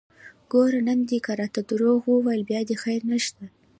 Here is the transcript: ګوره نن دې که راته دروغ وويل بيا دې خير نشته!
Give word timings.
ګوره 0.51 0.79
نن 0.87 0.99
دې 1.09 1.17
که 1.25 1.31
راته 1.39 1.61
دروغ 1.69 2.01
وويل 2.07 2.41
بيا 2.49 2.61
دې 2.69 2.75
خير 2.83 3.01
نشته! 3.11 3.43